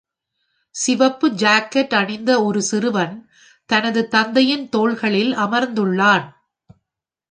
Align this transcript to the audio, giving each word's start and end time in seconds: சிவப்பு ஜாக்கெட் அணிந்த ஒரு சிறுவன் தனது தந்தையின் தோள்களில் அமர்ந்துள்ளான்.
சிவப்பு 0.75 1.27
ஜாக்கெட் 1.31 1.93
அணிந்த 1.93 2.43
ஒரு 2.43 2.61
சிறுவன் 2.61 3.15
தனது 3.65 4.07
தந்தையின் 4.07 4.69
தோள்களில் 4.69 5.33
அமர்ந்துள்ளான். 5.37 6.27